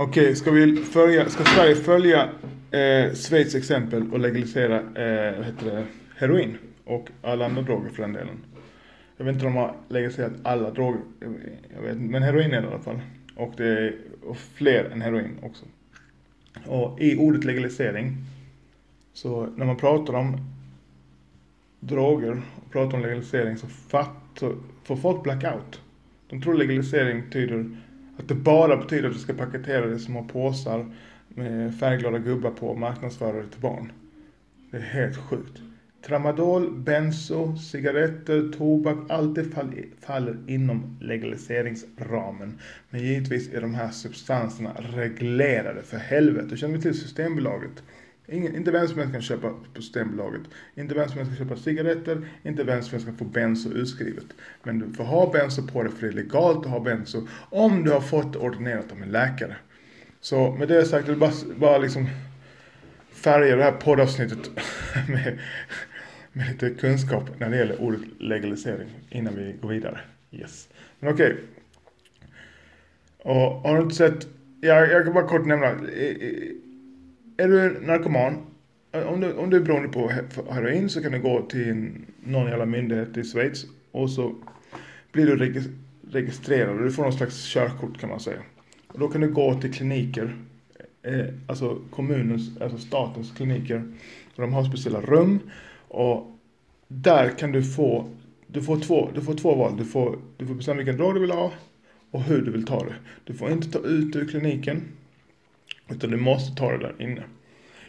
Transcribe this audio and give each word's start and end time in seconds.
Okej, 0.00 0.36
ska, 0.36 0.50
vi 0.50 0.76
följa, 0.76 1.28
ska 1.28 1.44
Sverige 1.44 1.74
följa 1.74 2.28
eh, 2.70 3.14
Schweiz 3.14 3.54
exempel 3.54 4.12
och 4.12 4.18
legalisera 4.18 4.76
eh, 4.76 5.36
vad 5.36 5.46
heter 5.46 5.66
det, 5.66 5.84
heroin 6.16 6.58
och 6.84 7.08
alla 7.22 7.44
andra 7.44 7.62
droger 7.62 7.90
för 7.90 8.02
den 8.02 8.12
delen? 8.12 8.44
Jag 9.16 9.24
vet 9.24 9.34
inte 9.34 9.46
om 9.46 9.52
de 9.52 9.58
har 9.58 9.76
legaliserat 9.88 10.32
alla 10.42 10.70
droger, 10.70 11.00
jag 11.74 11.82
vet, 11.82 11.96
inte, 11.96 12.12
men 12.12 12.22
heroin 12.22 12.52
är 12.52 12.60
det 12.60 12.68
i 12.68 12.70
alla 12.70 12.78
fall. 12.78 13.00
Och 13.36 13.52
det 13.56 13.66
är 13.66 13.96
och 14.26 14.36
fler 14.36 14.84
än 14.84 15.02
heroin 15.02 15.38
också. 15.42 15.64
Och 16.66 17.00
i 17.00 17.16
ordet 17.16 17.44
legalisering, 17.44 18.16
så 19.12 19.48
när 19.56 19.66
man 19.66 19.76
pratar 19.76 20.14
om 20.14 20.36
droger 21.80 22.42
och 22.56 22.72
pratar 22.72 22.96
om 22.96 23.02
legalisering 23.02 23.56
så, 23.56 23.66
fatt, 23.66 24.38
så 24.38 24.54
får 24.84 24.96
folk 24.96 25.22
blackout. 25.22 25.80
De 26.28 26.42
tror 26.42 26.54
legalisering 26.54 27.22
betyder 27.24 27.76
att 28.18 28.28
det 28.28 28.34
bara 28.34 28.76
betyder 28.76 29.08
att 29.08 29.14
du 29.14 29.20
ska 29.20 29.32
paketera 29.32 29.86
det 29.86 29.94
i 29.96 29.98
små 29.98 30.24
påsar 30.24 30.86
med 31.28 31.78
färgglada 31.78 32.18
gubbar 32.18 32.50
på 32.50 32.68
och 32.68 32.78
marknadsföra 32.78 33.36
det 33.36 33.46
till 33.48 33.60
barn. 33.60 33.92
Det 34.70 34.76
är 34.76 34.80
helt 34.80 35.16
sjukt. 35.16 35.58
Tramadol, 36.06 36.78
benzo, 36.78 37.56
cigaretter, 37.56 38.52
tobak, 38.58 38.98
allt 39.08 39.34
det 39.34 39.44
faller 40.00 40.36
inom 40.46 40.98
legaliseringsramen. 41.00 42.58
Men 42.90 43.00
givetvis 43.00 43.52
är 43.54 43.60
de 43.60 43.74
här 43.74 43.90
substanserna 43.90 44.72
reglerade 44.78 45.82
för 45.82 45.96
helvete. 45.96 46.56
Känner 46.56 46.74
vi 46.76 46.82
till 46.82 47.00
Systembolaget? 47.00 47.82
Ingen, 48.30 48.56
inte 48.56 48.70
vem 48.70 48.88
som 48.88 48.98
helst 48.98 49.12
kan 49.12 49.22
köpa 49.22 49.48
på 49.48 49.82
Systembolaget. 49.82 50.42
Inte 50.74 50.94
vem 50.94 51.08
som 51.08 51.18
helst 51.18 51.36
kan 51.36 51.48
köpa 51.48 51.60
cigaretter. 51.60 52.28
Inte 52.42 52.64
vem 52.64 52.82
som 52.82 52.90
helst 52.90 53.06
kan 53.06 53.16
få 53.16 53.24
benzo 53.24 53.70
utskrivet. 53.72 54.26
Men 54.62 54.78
du 54.78 54.92
får 54.92 55.04
ha 55.04 55.30
benzo 55.32 55.66
på 55.66 55.82
dig 55.82 55.92
för 55.92 56.06
det 56.06 56.12
är 56.12 56.12
legalt 56.12 56.58
att 56.58 56.72
ha 56.72 56.80
benzo. 56.80 57.28
Om 57.50 57.84
du 57.84 57.90
har 57.90 58.00
fått 58.00 58.36
ordinerat 58.36 58.92
av 58.92 59.02
en 59.02 59.10
läkare. 59.10 59.56
Så 60.20 60.50
med 60.50 60.68
det 60.68 60.84
sagt, 60.84 61.08
jag 61.08 61.14
vill 61.14 61.20
bara, 61.20 61.32
bara 61.56 61.78
liksom 61.78 62.08
färga 63.12 63.56
det 63.56 63.62
här 63.62 63.72
poddavsnittet 63.72 64.50
med, 65.08 65.38
med 66.32 66.48
lite 66.48 66.70
kunskap 66.70 67.40
när 67.40 67.50
det 67.50 67.56
gäller 67.56 67.80
ordet 67.80 68.00
legalisering 68.18 68.88
innan 69.10 69.36
vi 69.36 69.54
går 69.62 69.68
vidare. 69.68 70.00
Yes. 70.30 70.68
Men 71.00 71.14
okej. 71.14 71.32
Okay. 71.32 71.44
Och 73.18 73.52
har 73.68 73.76
du 73.76 73.82
inte 73.82 73.94
sett, 73.94 74.26
jag, 74.60 74.90
jag 74.90 75.04
kan 75.04 75.14
bara 75.14 75.28
kort 75.28 75.46
nämna. 75.46 75.74
Är 77.40 77.48
du 77.48 77.80
narkoman, 77.80 78.36
om 78.92 79.20
du, 79.20 79.32
om 79.32 79.50
du 79.50 79.56
är 79.56 79.60
beroende 79.60 79.88
på 79.88 80.08
heroin 80.50 80.88
så 80.88 81.02
kan 81.02 81.12
du 81.12 81.20
gå 81.20 81.42
till 81.42 81.90
någon 82.24 82.50
jävla 82.50 82.66
myndighet 82.66 83.16
i 83.16 83.24
Schweiz 83.24 83.66
och 83.92 84.10
så 84.10 84.34
blir 85.12 85.26
du 85.26 85.62
registrerad 86.10 86.76
och 86.76 86.84
du 86.84 86.90
får 86.90 87.02
någon 87.02 87.12
slags 87.12 87.52
körkort 87.52 87.98
kan 88.00 88.08
man 88.08 88.20
säga. 88.20 88.38
Och 88.86 88.98
då 88.98 89.08
kan 89.08 89.20
du 89.20 89.32
gå 89.32 89.54
till 89.54 89.72
kliniker, 89.72 90.36
eh, 91.02 91.26
alltså 91.46 91.78
kommunens, 91.90 92.60
alltså 92.60 92.78
statens 92.78 93.32
kliniker. 93.32 93.92
Och 94.36 94.42
de 94.42 94.52
har 94.52 94.64
speciella 94.64 95.00
rum 95.00 95.38
och 95.88 96.38
där 96.88 97.30
kan 97.38 97.52
du 97.52 97.62
få, 97.62 98.08
du 98.46 98.62
får 98.62 98.80
två, 98.80 99.10
du 99.14 99.20
får 99.20 99.34
två 99.34 99.54
val. 99.54 99.76
Du 99.76 99.84
får, 99.84 100.18
du 100.36 100.46
får 100.46 100.54
bestämma 100.54 100.76
vilken 100.76 100.96
drog 100.96 101.14
du 101.14 101.20
vill 101.20 101.30
ha 101.30 101.52
och 102.10 102.22
hur 102.22 102.42
du 102.42 102.50
vill 102.50 102.66
ta 102.66 102.84
det. 102.84 102.94
Du 103.24 103.34
får 103.34 103.50
inte 103.50 103.70
ta 103.70 103.78
ut 103.78 104.12
det 104.12 104.18
ur 104.18 104.28
kliniken 104.28 104.82
utan 105.90 106.10
du 106.10 106.16
måste 106.16 106.56
ta 106.56 106.72
det 106.72 106.78
där 106.78 106.94
inne. 106.98 107.22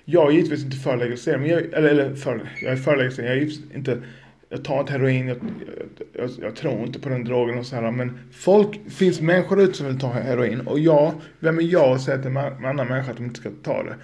Jag 0.05 0.27
är 0.27 0.31
givetvis 0.31 0.63
inte 0.65 0.77
för 0.77 0.97
legalisering, 0.97 1.49
eller, 1.49 1.89
eller 1.89 2.15
för, 2.15 2.49
jag 2.61 2.71
är 2.71 2.77
för 2.77 2.97
legalisering, 2.97 3.29
jag 3.29 3.37
är 3.37 3.75
inte 3.77 4.01
jag 4.49 4.63
tar 4.63 4.79
inte 4.79 4.91
heroin, 4.91 5.27
jag, 5.27 5.37
jag, 6.13 6.29
jag, 6.41 6.55
tror 6.55 6.83
inte 6.83 6.99
på 6.99 7.09
den 7.09 7.23
drogen 7.23 7.59
och 7.59 7.65
så 7.65 7.75
här. 7.75 7.91
Men 7.91 8.19
folk, 8.31 8.79
finns 8.91 9.21
människor 9.21 9.61
ute 9.61 9.73
som 9.73 9.87
vill 9.87 9.99
ta 9.99 10.11
heroin. 10.11 10.61
Och 10.61 10.79
jag, 10.79 11.13
vem 11.39 11.59
är 11.59 11.63
jag 11.63 11.95
att 11.95 12.01
säga 12.01 12.17
till 12.17 12.31
en 12.31 12.37
annan 12.37 12.87
människa 12.87 13.11
att 13.11 13.17
de 13.17 13.23
inte 13.23 13.39
ska 13.39 13.49
ta 13.63 13.83
det? 13.83 13.95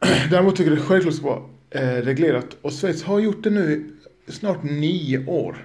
Däremot 0.30 0.56
tycker 0.56 0.70
jag 0.70 0.78
det 0.78 0.84
självklart 0.84 1.14
ska 1.14 1.26
vara 1.26 1.42
eh, 1.70 2.02
reglerat. 2.02 2.56
Och 2.62 2.72
Schweiz 2.72 3.02
har 3.02 3.20
gjort 3.20 3.42
det 3.42 3.50
nu 3.50 3.90
i 4.26 4.32
snart 4.32 4.62
nio 4.62 5.26
år. 5.26 5.56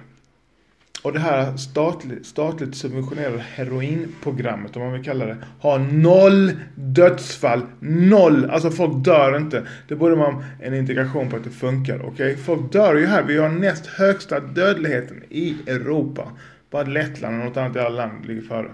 Och 1.06 1.12
det 1.12 1.18
här 1.18 1.56
statligt, 1.56 2.26
statligt 2.26 2.74
subventionerade 2.74 3.38
heroinprogrammet, 3.38 4.76
om 4.76 4.82
man 4.82 4.92
vill 4.92 5.04
kalla 5.04 5.26
det, 5.26 5.36
har 5.60 5.78
noll 5.78 6.52
dödsfall. 6.74 7.62
Noll! 7.80 8.50
Alltså 8.50 8.70
folk 8.70 9.04
dör 9.04 9.36
inte. 9.36 9.66
Det 9.88 9.96
borde 9.96 10.14
vara 10.14 10.44
en 10.62 10.74
integration 10.74 11.30
på 11.30 11.36
att 11.36 11.44
det 11.44 11.50
funkar, 11.50 11.98
okej? 11.98 12.08
Okay? 12.08 12.36
Folk 12.36 12.72
dör 12.72 12.94
ju 12.94 13.06
här. 13.06 13.22
Vi 13.22 13.38
har 13.38 13.48
näst 13.48 13.86
högsta 13.86 14.40
dödligheten 14.40 15.22
i 15.30 15.56
Europa. 15.66 16.32
Bara 16.70 16.82
Lettland 16.82 17.38
och 17.38 17.44
något 17.46 17.56
annat 17.56 17.76
jävla 17.76 17.88
land 17.88 18.26
ligger 18.26 18.42
före. 18.42 18.70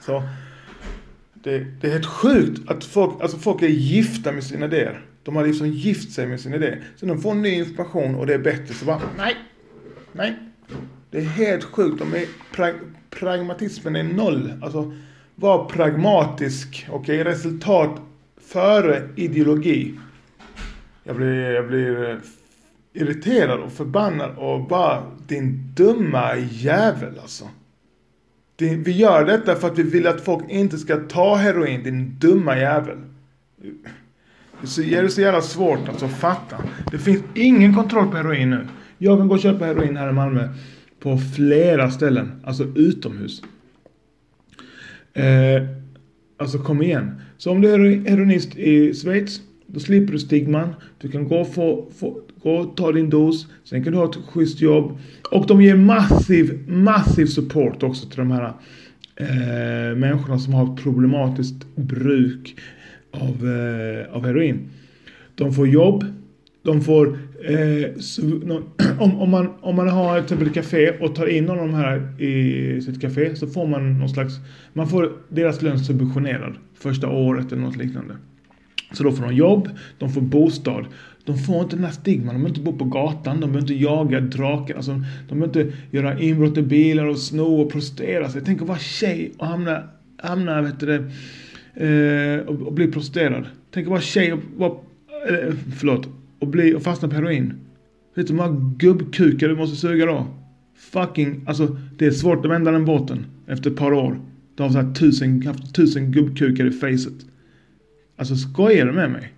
Så, 0.00 0.22
det, 1.34 1.66
det, 1.80 1.86
är 1.86 1.92
helt 1.92 2.06
sjukt 2.06 2.70
att 2.70 2.84
folk, 2.84 3.22
alltså 3.22 3.38
folk 3.38 3.62
är 3.62 3.66
gifta 3.66 4.32
med 4.32 4.44
sina 4.44 4.66
idéer. 4.66 5.06
De 5.22 5.36
har 5.36 5.46
liksom 5.46 5.68
gift 5.68 6.12
sig 6.12 6.26
med 6.26 6.40
sina 6.40 6.56
idéer. 6.56 6.82
Sen 6.96 7.08
de 7.08 7.22
får 7.22 7.34
ny 7.34 7.50
information 7.50 8.14
och 8.14 8.26
det 8.26 8.34
är 8.34 8.38
bättre 8.38 8.74
så 8.74 8.84
bara, 8.84 9.00
nej, 9.18 9.36
nej. 10.12 10.51
Det 11.12 11.18
är 11.18 11.22
helt 11.22 11.64
sjukt. 11.64 11.98
De 11.98 12.14
är 12.14 12.26
prag 12.52 12.74
pragmatismen 13.10 13.96
är 13.96 14.02
noll. 14.02 14.52
Alltså, 14.62 14.92
var 15.34 15.64
pragmatisk. 15.64 16.86
Okej, 16.90 17.20
okay? 17.20 17.32
resultat 17.32 18.00
före 18.40 19.08
ideologi. 19.16 19.94
Jag 21.04 21.16
blir, 21.16 21.50
jag 21.50 21.68
blir 21.68 22.10
eh, 22.10 22.16
irriterad 22.92 23.60
och 23.60 23.72
förbannad 23.72 24.30
och 24.36 24.68
bara 24.68 25.02
din 25.26 25.72
dumma 25.74 26.36
jävel 26.36 27.18
alltså. 27.22 27.48
vi 28.58 28.92
gör 28.92 29.24
detta 29.24 29.54
för 29.54 29.68
att 29.68 29.78
vi 29.78 29.82
vill 29.82 30.06
att 30.06 30.20
folk 30.20 30.50
inte 30.50 30.78
ska 30.78 30.96
ta 30.96 31.34
heroin, 31.34 31.82
din 31.82 32.16
dumma 32.18 32.58
jävel. 32.58 32.98
Det 34.60 34.94
är 34.94 35.08
så 35.08 35.20
jävla 35.20 35.42
svårt 35.42 35.88
alltså 35.88 36.04
att 36.04 36.18
fatta. 36.18 36.56
Det 36.90 36.98
finns 36.98 37.22
ingen 37.34 37.74
kontroll 37.74 38.10
på 38.10 38.16
heroin 38.16 38.50
nu. 38.50 38.66
Jag 38.98 39.18
kan 39.18 39.28
gå 39.28 39.34
och 39.34 39.40
köpa 39.40 39.64
heroin 39.64 39.96
här 39.96 40.08
i 40.08 40.12
Malmö 40.12 40.48
på 41.02 41.18
flera 41.18 41.90
ställen, 41.90 42.30
alltså 42.44 42.64
utomhus. 42.74 43.42
Eh, 45.12 45.62
alltså 46.36 46.58
kom 46.58 46.82
igen. 46.82 47.10
Så 47.38 47.50
om 47.50 47.60
du 47.60 47.70
är 47.70 48.10
heroinist 48.10 48.56
i 48.56 48.94
Schweiz, 48.94 49.40
då 49.66 49.80
slipper 49.80 50.12
du 50.12 50.18
stigman. 50.18 50.74
Du 50.98 51.08
kan 51.08 51.28
gå 51.28 51.36
och 51.36 51.54
få, 51.54 51.88
få, 51.98 52.20
gå 52.42 52.50
och 52.50 52.76
ta 52.76 52.92
din 52.92 53.10
dos. 53.10 53.46
Sen 53.64 53.84
kan 53.84 53.92
du 53.92 53.98
ha 53.98 54.10
ett 54.10 54.16
schysst 54.16 54.60
jobb. 54.60 54.98
Och 55.30 55.46
de 55.46 55.62
ger 55.62 55.76
massiv, 55.76 56.68
massiv 56.68 57.26
support 57.26 57.82
också 57.82 58.08
till 58.08 58.18
de 58.18 58.30
här 58.30 58.52
eh, 59.16 59.96
människorna 59.96 60.38
som 60.38 60.54
har 60.54 60.74
ett 60.74 60.82
problematiskt 60.82 61.76
bruk 61.76 62.56
av, 63.10 63.48
eh, 63.48 64.16
av 64.16 64.26
heroin. 64.26 64.68
De 65.34 65.52
får 65.52 65.68
jobb. 65.68 66.04
De 66.62 66.80
får 66.80 67.18
Eh, 67.44 67.98
så, 67.98 68.22
om, 68.98 69.20
om, 69.20 69.30
man, 69.30 69.48
om 69.60 69.76
man 69.76 69.88
har 69.88 70.14
till 70.14 70.22
exempel 70.22 70.46
ett 70.46 70.54
typ 70.54 70.64
café 70.64 70.90
och 70.90 71.14
tar 71.14 71.26
in 71.26 71.44
någon 71.44 71.58
av 71.58 71.66
de 71.66 71.74
här 71.74 72.22
i 72.22 72.80
sitt 72.80 73.00
café 73.00 73.36
så 73.36 73.46
får 73.46 73.66
man 73.66 73.98
någon 73.98 74.08
slags, 74.08 74.34
man 74.72 74.88
får 74.88 75.12
deras 75.28 75.62
lön 75.62 75.78
subventionerad 75.78 76.54
första 76.74 77.08
året 77.08 77.52
eller 77.52 77.62
något 77.62 77.76
liknande. 77.76 78.16
Så 78.92 79.02
då 79.02 79.12
får 79.12 79.24
de 79.24 79.34
jobb, 79.34 79.68
de 79.98 80.12
får 80.12 80.20
bostad. 80.20 80.86
De 81.24 81.38
får 81.38 81.62
inte 81.62 81.76
den 81.76 81.84
här 81.84 81.92
stigman, 81.92 82.26
de 82.26 82.32
behöver 82.32 82.48
inte 82.48 82.60
bo 82.60 82.78
på 82.78 82.84
gatan, 82.84 83.40
de 83.40 83.52
behöver 83.52 83.60
inte 83.60 83.74
jaga 83.74 84.20
drakar, 84.20 84.74
alltså, 84.76 84.92
de 85.28 85.40
behöver 85.40 85.60
inte 85.60 85.76
göra 85.90 86.20
inbrott 86.20 86.58
i 86.58 86.62
bilar 86.62 87.06
och 87.06 87.18
sno 87.18 87.60
och 87.60 87.72
prostituera 87.72 88.28
sig. 88.28 88.42
Tänk 88.44 88.62
att 88.62 88.68
vara 88.68 88.78
tjej 88.78 89.32
och 89.38 89.46
hamna, 89.46 89.82
hamna 90.18 90.62
vet 90.62 90.80
du 90.80 90.86
det, 90.86 91.04
eh, 91.86 92.46
och, 92.46 92.62
och 92.62 92.72
bli 92.72 92.86
prostituerad. 92.86 93.46
Tänk 93.70 93.86
att 93.86 93.90
vara 93.90 94.00
tjej 94.00 94.32
och 94.32 94.40
vara, 94.56 94.72
eh, 95.28 95.54
förlåt, 95.78 96.08
och, 96.42 96.48
bli, 96.48 96.74
och 96.74 96.82
fastna 96.82 97.08
på 97.08 97.14
heroin. 97.14 97.54
Vet 98.14 98.26
du 98.26 98.32
hur 98.32 98.42
många 98.42 98.74
gubbkukar 98.76 99.48
du 99.48 99.56
måste 99.56 99.76
suga 99.76 100.06
då? 100.06 100.26
Fucking, 100.76 101.44
alltså 101.46 101.76
det 101.98 102.06
är 102.06 102.10
svårt 102.10 102.44
att 102.44 102.50
vända 102.50 102.70
den 102.70 102.84
båten 102.84 103.26
efter 103.46 103.70
ett 103.70 103.76
par 103.76 103.92
år. 103.92 104.20
Du 104.54 104.62
har 104.62 104.70
så 104.70 104.78
här 104.78 104.94
tusen, 104.94 105.42
haft 105.46 105.74
tusen 105.74 106.12
gubbkukar 106.12 106.66
i 106.66 106.70
facet. 106.70 107.26
Alltså 108.16 108.36
skojar 108.36 108.86
du 108.86 108.92
med 108.92 109.10
mig? 109.10 109.32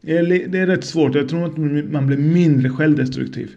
Det 0.00 0.18
är, 0.18 0.48
det 0.48 0.58
är 0.58 0.66
rätt 0.66 0.84
svårt. 0.84 1.14
Jag 1.14 1.28
tror 1.28 1.46
att 1.46 1.56
man 1.92 2.06
blir 2.06 2.16
mindre 2.16 2.70
självdestruktiv. 2.70 3.50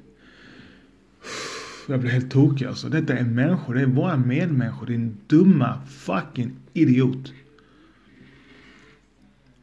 Jag 1.88 2.00
blir 2.00 2.12
helt 2.12 2.32
tokig 2.32 2.66
alltså. 2.66 2.90
Detta 2.90 3.14
är 3.14 3.24
människor. 3.24 3.74
Det 3.74 3.82
är 3.82 3.86
våra 3.86 4.18
medmänniskor. 4.18 4.88
Din 4.88 5.18
dumma 5.28 5.82
fucking 5.88 6.52
idiot. 6.74 7.34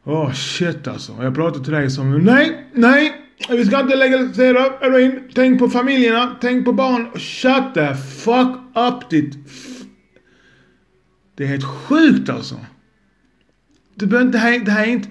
Åh 0.09 0.25
oh, 0.25 0.33
shit 0.33 0.87
alltså. 0.87 1.15
Jag 1.21 1.35
pratar 1.35 1.59
till 1.59 1.73
dig 1.73 1.89
som 1.89 2.17
nej, 2.17 2.67
nej, 2.73 3.13
vi 3.49 3.65
ska 3.65 3.79
inte 3.79 3.95
legalisera 3.95 4.59
heroin. 4.81 5.19
Tänk 5.35 5.59
på 5.59 5.69
familjerna, 5.69 6.35
tänk 6.41 6.65
på 6.65 6.73
barn. 6.73 7.07
Shut 7.15 7.73
the 7.73 7.95
fuck 7.95 8.57
up 8.75 9.09
ditt... 9.09 9.37
Det 11.35 11.43
är 11.43 11.47
helt 11.47 11.63
sjukt 11.63 12.29
alltså. 12.29 12.55
Du 13.95 14.05
behöver 14.05 14.25
inte, 14.25 14.59
det 14.65 14.71
här 14.71 14.83
är 14.83 14.91
inte... 14.91 15.07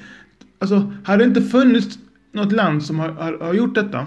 Alltså, 0.58 0.92
hade 1.04 1.24
det 1.24 1.28
inte 1.28 1.42
funnits 1.42 1.98
något 2.32 2.52
land 2.52 2.82
som 2.82 2.98
har, 2.98 3.08
har, 3.08 3.38
har 3.38 3.54
gjort 3.54 3.74
detta. 3.74 4.06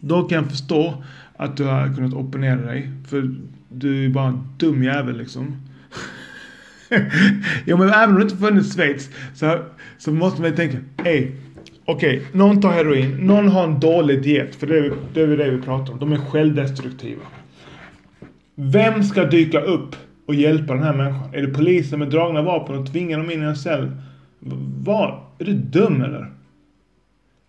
Då 0.00 0.22
kan 0.22 0.42
jag 0.42 0.50
förstå 0.50 1.04
att 1.36 1.56
du 1.56 1.64
har 1.64 1.94
kunnat 1.94 2.14
opponera 2.14 2.66
dig. 2.66 2.90
För 3.08 3.34
du 3.68 4.04
är 4.04 4.08
bara 4.08 4.28
en 4.28 4.48
dum 4.56 4.82
jävel 4.82 5.18
liksom. 5.18 5.56
jo 7.64 7.76
men 7.76 7.88
även 7.88 8.08
om 8.10 8.16
det 8.16 8.22
inte 8.22 8.36
funnits 8.36 8.74
Schweiz 8.74 9.10
så, 9.34 9.58
så 9.98 10.12
måste 10.12 10.40
man 10.40 10.50
ju 10.50 10.56
tänka, 10.56 10.78
ey, 11.04 11.30
okej, 11.84 12.16
okay, 12.16 12.20
någon 12.32 12.60
tar 12.60 12.72
heroin, 12.72 13.10
någon 13.10 13.48
har 13.48 13.64
en 13.64 13.80
dålig 13.80 14.22
diet, 14.22 14.54
för 14.54 14.66
det 14.66 14.78
är, 14.78 14.92
det 15.14 15.20
är 15.20 15.26
det 15.26 15.50
vi 15.50 15.62
pratar 15.62 15.92
om. 15.92 15.98
De 15.98 16.12
är 16.12 16.16
självdestruktiva. 16.16 17.22
Vem 18.54 19.02
ska 19.02 19.24
dyka 19.24 19.60
upp 19.60 19.96
och 20.26 20.34
hjälpa 20.34 20.74
den 20.74 20.82
här 20.82 20.94
människan? 20.94 21.34
Är 21.34 21.42
det 21.42 21.54
polisen 21.54 21.98
med 21.98 22.10
dragna 22.10 22.42
vapen 22.42 22.78
och 22.78 22.92
tvingar 22.92 23.18
dem 23.18 23.30
in 23.30 23.42
i 23.42 23.46
en 23.46 23.56
cell? 23.56 23.90
Vad? 24.84 25.20
Är 25.38 25.44
du 25.44 25.52
dum 25.52 26.02
eller? 26.02 26.32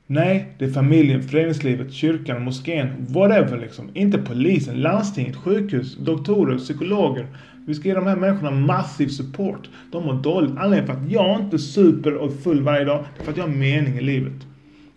Nej, 0.07 0.55
det 0.57 0.65
är 0.65 0.69
familjen, 0.69 1.23
föreningslivet, 1.23 1.93
kyrkan, 1.93 2.43
moskén, 2.43 3.05
whatever 3.09 3.57
liksom. 3.57 3.89
Inte 3.93 4.17
polisen, 4.17 4.81
landstinget, 4.81 5.35
sjukhus, 5.35 5.97
doktorer, 5.97 6.57
psykologer. 6.57 7.27
Vi 7.65 7.75
ska 7.75 7.87
ge 7.87 7.95
de 7.95 8.07
här 8.07 8.15
människorna 8.15 8.51
massiv 8.51 9.07
support. 9.07 9.69
De 9.91 10.05
mår 10.05 10.13
dåligt. 10.13 10.57
Anledningen 10.57 10.87
för 10.87 10.93
att 10.93 11.11
jag 11.11 11.39
inte 11.39 11.59
super 11.59 12.15
och 12.15 12.31
är 12.31 12.37
full 12.37 12.61
varje 12.61 12.85
dag, 12.85 13.05
det 13.15 13.21
är 13.21 13.25
för 13.25 13.31
att 13.31 13.37
jag 13.37 13.43
har 13.43 13.55
mening 13.55 13.97
i 13.97 14.01
livet. 14.01 14.47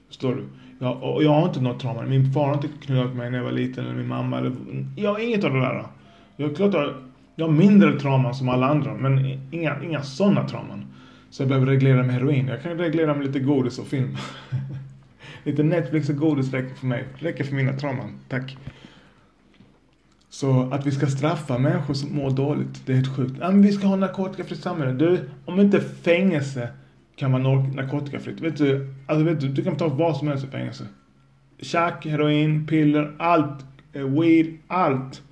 Förstår 0.09 0.35
du? 0.35 0.43
Jag, 0.79 1.03
och 1.03 1.25
jag 1.25 1.31
har 1.31 1.49
inte 1.49 1.61
något 1.61 1.81
trauma. 1.81 2.03
Min 2.03 2.33
far 2.33 2.47
har 2.47 2.55
inte 2.55 2.69
knullat 2.81 3.15
mig 3.15 3.31
när 3.31 3.39
jag 3.39 3.45
var 3.45 3.53
liten, 3.53 3.85
eller 3.85 3.95
min 3.95 4.09
mamma. 4.09 4.39
Eller, 4.39 4.53
jag 4.97 5.13
har 5.13 5.21
inget 5.21 5.45
av 5.45 5.53
det 5.55 5.61
där. 5.61 5.85
Jag, 6.37 6.57
klart, 6.57 6.75
jag 7.37 7.47
har 7.47 7.53
mindre 7.53 8.01
trauman 8.01 8.35
som 8.35 8.49
alla 8.49 8.67
andra, 8.67 8.95
men 8.95 9.39
inga, 9.51 9.83
inga 9.83 10.03
sådana 10.03 10.49
trauman. 10.49 10.87
Så 11.31 11.43
jag 11.43 11.49
behöver 11.49 11.67
reglera 11.67 12.03
med 12.03 12.15
heroin. 12.15 12.49
Jag 12.49 12.63
kan 12.63 12.79
reglera 12.79 13.15
med 13.15 13.27
lite 13.27 13.41
godis 13.41 13.79
och 13.79 13.87
film. 13.87 14.17
lite 15.45 15.63
Netflix 15.63 16.09
och 16.09 16.17
godis 16.17 16.53
räcker 16.53 16.75
för 16.75 16.87
mig. 16.87 17.05
Räcker 17.19 17.45
för 17.45 17.55
mina 17.55 17.73
trauman. 17.73 18.11
Tack. 18.29 18.57
Så 20.35 20.69
att 20.73 20.87
vi 20.87 20.91
ska 20.91 21.07
straffa 21.07 21.59
människor 21.59 21.95
som 21.95 22.17
mår 22.17 22.31
dåligt, 22.31 22.87
det 22.87 22.93
är 22.93 22.97
helt 22.97 23.17
sjukt. 23.17 23.35
Ja, 23.41 23.51
men 23.51 23.63
vi 23.63 23.73
ska 23.73 23.87
ha 23.87 23.97
narkotikafritt 23.97 24.63
samhälle. 24.63 24.93
Du, 24.93 25.21
om 25.45 25.61
inte 25.61 25.81
fängelse 25.81 26.69
kan 27.17 27.33
vara 27.33 27.43
narkotikafritt. 27.63 28.41
Vet 28.41 28.57
du, 28.57 28.95
alltså 29.07 29.25
vet 29.25 29.41
du, 29.41 29.49
du 29.49 29.65
kan 29.65 29.77
ta 29.77 29.89
vad 29.89 30.17
som 30.17 30.29
helst 30.29 30.45
i 30.45 30.49
fängelse. 30.49 30.87
Tjack, 31.59 32.07
heroin, 32.07 32.67
piller, 32.67 33.15
allt. 33.19 33.65
Eh, 33.93 34.05
weed, 34.05 34.47
allt 34.69 35.23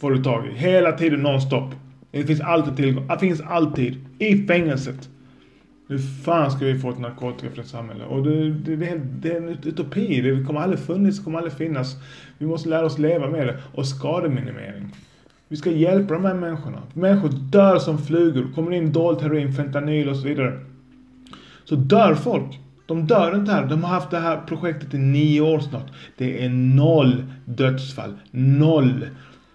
får 0.00 0.10
du 0.10 0.22
tag 0.22 0.46
i. 0.46 0.54
Hela 0.54 0.92
tiden 0.92 1.22
nonstop. 1.22 1.74
Det 2.10 2.24
finns 2.24 2.40
alltid 2.40 2.76
tillgång. 2.76 3.06
Det 3.06 3.18
finns 3.18 3.40
alltid. 3.40 4.06
I 4.18 4.46
fängelset. 4.46 5.08
Hur 5.90 5.98
fan 5.98 6.50
ska 6.50 6.64
vi 6.64 6.78
få 6.78 6.90
ett 6.90 6.98
narkotikafritt 6.98 7.66
samhälle? 7.66 8.04
Och 8.04 8.22
det, 8.22 8.50
det, 8.50 8.76
det, 8.76 9.00
det 9.20 9.32
är 9.32 9.36
en 9.36 9.48
utopi. 9.48 10.20
Det 10.20 10.44
kommer 10.44 10.60
aldrig 10.60 10.80
funnits, 10.80 11.18
det 11.18 11.24
kommer 11.24 11.38
aldrig 11.38 11.54
finnas. 11.54 11.96
Vi 12.38 12.46
måste 12.46 12.68
lära 12.68 12.86
oss 12.86 12.98
leva 12.98 13.30
med 13.30 13.46
det. 13.46 13.58
Och 13.74 13.86
skademinimering. 13.86 14.94
Vi 15.48 15.56
ska 15.56 15.70
hjälpa 15.70 16.14
de 16.14 16.24
här 16.24 16.34
människorna. 16.34 16.82
Människor 16.92 17.28
dör 17.28 17.78
som 17.78 17.98
flugor. 17.98 18.46
Kommer 18.54 18.72
in 18.72 18.92
dolt 18.92 19.22
heroin, 19.22 19.52
fentanyl 19.52 20.08
och 20.08 20.16
så 20.16 20.28
vidare. 20.28 20.60
Så 21.64 21.74
dör 21.74 22.14
folk. 22.14 22.58
De 22.86 23.06
dör 23.06 23.36
inte 23.36 23.52
här. 23.52 23.66
De 23.66 23.84
har 23.84 23.90
haft 23.90 24.10
det 24.10 24.18
här 24.18 24.40
projektet 24.46 24.94
i 24.94 24.98
nio 24.98 25.40
år 25.40 25.60
snart. 25.60 25.92
Det 26.16 26.44
är 26.44 26.48
noll 26.48 27.24
dödsfall. 27.44 28.14
Noll. 28.30 29.06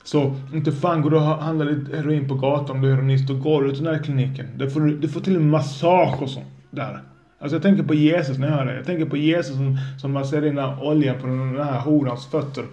Så 0.06 0.36
inte 0.54 0.72
fan 0.72 1.02
går 1.02 1.10
du 1.10 1.18
och 1.18 1.24
handlar 1.24 1.66
lite 1.66 1.98
heroin 1.98 2.28
på 2.28 2.36
gatan 2.36 2.76
om 2.76 2.82
du 2.82 2.88
är 2.88 2.96
heroinist. 2.96 3.30
och 3.30 3.40
går 3.40 3.68
ut 3.68 3.76
till 3.76 3.84
den 3.84 3.96
här 3.96 4.04
kliniken. 4.04 4.48
Du 4.58 4.70
får, 4.70 4.82
du 4.82 5.08
får 5.08 5.22
till 5.22 5.36
en 5.36 5.50
massage 5.50 6.22
och 6.22 6.30
sånt 6.30 6.48
där. 6.72 7.00
Alltså 7.40 7.56
jag 7.56 7.64
tänker 7.64 7.84
på 7.84 7.94
Jesus 7.94 8.38
när 8.38 8.48
jag 8.48 8.56
hör 8.56 8.66
det. 8.66 8.76
Jag 8.76 8.86
tänker 8.86 9.06
på 9.06 9.18
Jesus 9.18 9.56
som, 9.56 9.78
som 10.02 10.12
masserar 10.12 10.46
in 10.46 10.60
olja 10.60 11.14
på 11.14 11.28
den 11.28 11.58
här 11.58 11.80
horans 11.80 12.26
fötter. 12.26 12.66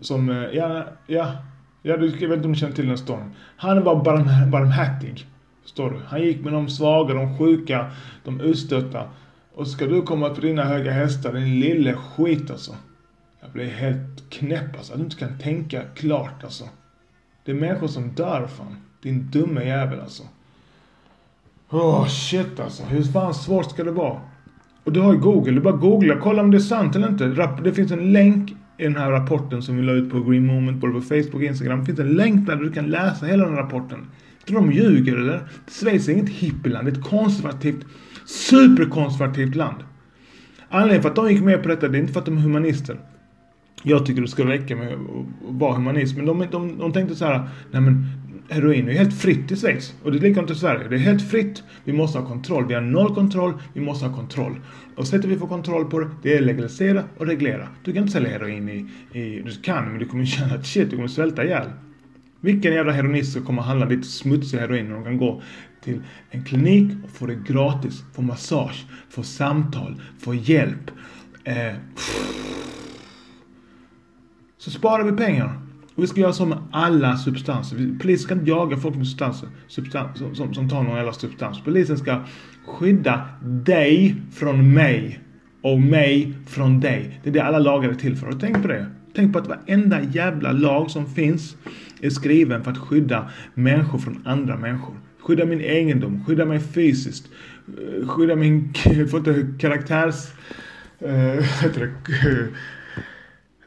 Som, 0.00 0.30
eh, 0.30 0.36
ja, 0.36 0.84
ja, 1.06 1.32
ja 1.82 1.96
du, 1.96 2.06
jag 2.06 2.28
vet 2.28 2.36
inte 2.36 2.46
om 2.46 2.52
du 2.52 2.58
känner 2.58 2.74
till 2.74 2.88
den 2.88 2.98
storyn. 2.98 3.30
Han 3.56 3.84
var 3.84 4.04
barm, 4.04 4.50
barmhärtig. 4.50 5.26
Förstår 5.62 5.90
du? 5.90 5.96
Han 6.06 6.22
gick 6.22 6.44
med 6.44 6.52
de 6.52 6.68
svaga, 6.68 7.14
de 7.14 7.38
sjuka, 7.38 7.90
de 8.24 8.40
utstötta. 8.40 9.02
Och 9.54 9.68
ska 9.68 9.86
du 9.86 10.02
komma 10.02 10.30
på 10.30 10.40
dina 10.40 10.64
höga 10.64 10.92
hästar, 10.92 11.32
din 11.32 11.60
lille 11.60 11.94
skit 11.94 12.50
alltså. 12.50 12.74
Jag 13.40 13.50
blir 13.52 13.66
helt 13.66 14.30
knäpp 14.30 14.76
alltså. 14.76 14.92
Att 14.92 14.98
du 14.98 15.04
inte 15.04 15.16
kan 15.16 15.38
tänka 15.38 15.82
klart 15.94 16.44
alltså. 16.44 16.64
Det 17.44 17.52
är 17.52 17.56
människor 17.56 17.86
som 17.86 18.08
dör 18.08 18.46
fan. 18.46 18.76
Din 19.02 19.30
dumme 19.30 19.64
jävel 19.64 20.00
alltså. 20.00 20.22
Åh 21.70 22.02
oh, 22.02 22.06
shit 22.06 22.60
alltså. 22.60 22.82
Hur 22.82 23.02
fan 23.02 23.34
svårt 23.34 23.70
ska 23.70 23.84
det 23.84 23.90
vara? 23.90 24.20
Och 24.84 24.92
du 24.92 25.00
har 25.00 25.12
ju 25.12 25.18
Google. 25.18 25.52
Du 25.52 25.60
bara 25.60 25.76
googlar. 25.76 26.20
Kolla 26.20 26.42
om 26.42 26.50
det 26.50 26.56
är 26.56 26.60
sant 26.60 26.96
eller 26.96 27.08
inte. 27.08 27.48
Det 27.64 27.72
finns 27.72 27.92
en 27.92 28.12
länk 28.12 28.50
i 28.78 28.82
den 28.82 28.96
här 28.96 29.10
rapporten 29.10 29.62
som 29.62 29.76
vi 29.76 29.82
la 29.82 29.92
ut 29.92 30.10
på 30.10 30.20
Green 30.20 30.46
Moment 30.46 30.80
både 30.80 30.92
på 30.92 31.00
Facebook 31.00 31.34
och 31.34 31.42
Instagram. 31.42 31.80
Det 31.80 31.86
finns 31.86 31.98
en 31.98 32.14
länk 32.14 32.46
där 32.46 32.56
du 32.56 32.72
kan 32.72 32.86
läsa 32.86 33.26
hela 33.26 33.44
den 33.44 33.56
rapporten. 33.56 34.06
Tror 34.46 34.60
de 34.60 34.72
ljuger 34.72 35.16
eller? 35.16 35.48
Schweiz 35.68 36.08
är 36.08 36.12
inget 36.12 36.28
hippieland. 36.28 36.86
Det 36.86 36.90
är 36.90 36.98
ett 36.98 37.04
konservativt, 37.04 37.86
superkonservativt 38.26 39.54
land. 39.54 39.76
Anledningen 40.68 41.02
för 41.02 41.10
att 41.10 41.16
de 41.16 41.30
gick 41.32 41.42
med 41.42 41.62
på 41.62 41.68
detta, 41.68 41.88
det 41.88 41.98
är 41.98 42.00
inte 42.00 42.12
för 42.12 42.20
att 42.20 42.26
de 42.26 42.36
är 42.36 42.40
humanister. 42.40 42.98
Jag 43.82 44.06
tycker 44.06 44.22
det 44.22 44.28
ska 44.28 44.44
räcka 44.44 44.76
med 44.76 44.92
att 44.92 44.98
vara 45.40 45.74
humanist. 45.74 46.16
Men 46.16 46.26
de, 46.26 46.46
de, 46.50 46.78
de 46.78 46.92
tänkte 46.92 47.14
så 47.14 47.24
här, 47.24 47.48
nej 47.70 47.80
men 47.80 48.06
heroin 48.48 48.88
är 48.88 48.92
helt 48.92 49.14
fritt 49.14 49.52
i 49.52 49.56
Schweiz. 49.56 49.94
Och 50.02 50.12
det 50.12 50.18
är 50.18 50.20
likadant 50.20 50.50
i 50.50 50.54
Sverige. 50.54 50.88
Det 50.88 50.94
är 50.94 50.98
helt 50.98 51.30
fritt. 51.30 51.62
Vi 51.84 51.92
måste 51.92 52.18
ha 52.18 52.26
kontroll. 52.26 52.66
Vi 52.66 52.74
har 52.74 52.80
noll 52.80 53.14
kontroll. 53.14 53.54
Vi 53.72 53.80
måste 53.80 54.06
ha 54.06 54.16
kontroll. 54.16 54.60
Och 54.96 55.06
sättet 55.06 55.30
vi 55.30 55.38
får 55.38 55.46
kontroll 55.46 55.90
på 55.90 56.00
det, 56.00 56.08
det 56.22 56.36
är 56.36 56.40
legalisera 56.40 57.04
och 57.18 57.26
reglera. 57.26 57.68
Du 57.84 57.92
kan 57.92 58.02
inte 58.02 58.12
sälja 58.12 58.30
heroin 58.30 58.68
i, 58.68 58.88
i 59.18 59.42
du 59.42 59.50
kan, 59.62 59.88
men 59.88 59.98
du 59.98 60.06
kommer 60.06 60.24
känna 60.24 60.54
att 60.54 60.66
shit, 60.66 60.90
du 60.90 60.96
kommer 60.96 61.08
svälta 61.08 61.44
ihjäl. 61.44 61.68
Vilken 62.40 62.74
jävla 62.74 62.92
heroinist 62.92 63.32
ska 63.32 63.42
komma 63.42 63.60
och 63.60 63.66
handla 63.66 63.86
lite 63.86 64.08
smutsig 64.08 64.58
heroin 64.58 64.88
när 64.88 64.94
de 64.94 65.04
kan 65.04 65.18
gå 65.18 65.42
till 65.84 66.02
en 66.30 66.44
klinik 66.44 66.92
och 67.04 67.10
få 67.10 67.26
det 67.26 67.34
gratis, 67.34 68.04
få 68.14 68.22
massage, 68.22 68.86
få 69.10 69.22
samtal, 69.22 70.02
få 70.18 70.34
hjälp. 70.34 70.90
Eh, 71.44 71.74
så 74.66 74.72
sparar 74.72 75.04
vi 75.04 75.12
pengar. 75.12 75.58
Och 75.94 76.02
vi 76.02 76.06
ska 76.06 76.20
göra 76.20 76.32
så 76.32 76.46
med 76.46 76.58
alla 76.70 77.16
substanser. 77.16 77.98
Polisen 78.00 78.24
ska 78.24 78.34
inte 78.34 78.50
jaga 78.50 78.76
folk 78.76 78.96
med 78.96 79.06
substanser 79.06 79.48
substans, 79.66 80.18
som, 80.18 80.34
som, 80.34 80.54
som 80.54 80.68
tar 80.68 80.82
någon 80.82 80.96
jävla 80.96 81.12
substans. 81.12 81.60
Polisen 81.64 81.98
ska 81.98 82.20
skydda 82.66 83.28
dig 83.42 84.16
från 84.32 84.74
mig 84.74 85.20
och 85.62 85.80
mig 85.80 86.34
från 86.46 86.80
dig. 86.80 87.20
Det 87.22 87.30
är 87.30 87.32
det 87.32 87.40
alla 87.40 87.58
lagar 87.58 87.90
är 87.90 87.94
till 87.94 88.16
för. 88.16 88.28
Och 88.28 88.40
tänk 88.40 88.62
på 88.62 88.68
det. 88.68 88.86
Tänk 89.14 89.32
på 89.32 89.38
att 89.38 89.46
varenda 89.46 90.02
jävla 90.02 90.52
lag 90.52 90.90
som 90.90 91.06
finns 91.06 91.56
är 92.00 92.10
skriven 92.10 92.64
för 92.64 92.70
att 92.70 92.78
skydda 92.78 93.30
människor 93.54 93.98
från 93.98 94.22
andra 94.24 94.56
människor. 94.56 94.94
Skydda 95.20 95.44
min 95.44 95.60
egendom, 95.60 96.24
skydda 96.24 96.44
mig 96.44 96.60
fysiskt, 96.60 97.28
eh, 97.68 98.08
skydda 98.08 98.36
min 98.36 98.72
karaktärs... 99.58 100.14
Äh, 100.98 101.42
heter 101.62 101.80
det? 101.80 102.48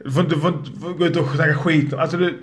Du 0.04 0.10
får 0.10 0.22
inte, 0.22 0.34
du 0.34 0.40
får 0.40 0.50
inte 0.50 0.98
gå 0.98 1.06
ut 1.06 1.16
och 1.16 1.34
snacka 1.34 1.54
skit. 1.54 1.92
Alltså 1.94 2.16
du, 2.16 2.42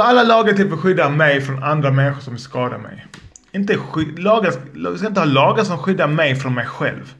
alla 0.00 0.22
lagar 0.22 0.52
till 0.52 0.68
för 0.68 0.74
att 0.74 0.80
skydda 0.80 1.08
mig 1.08 1.40
från 1.40 1.62
andra 1.62 1.90
människor 1.90 2.20
som 2.20 2.38
skadar 2.38 2.78
mig. 2.78 3.06
Inte 3.52 3.76
sky, 3.76 4.16
lagar, 4.16 4.52
vi 4.92 4.98
ska 4.98 5.06
inte 5.06 5.20
ha 5.20 5.24
lagar 5.24 5.64
som 5.64 5.78
skyddar 5.78 6.08
mig 6.08 6.34
från 6.36 6.54
mig 6.54 6.66
själv. 6.66 7.14